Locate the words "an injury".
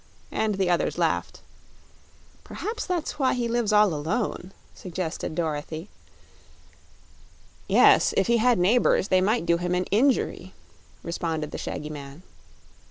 9.75-10.55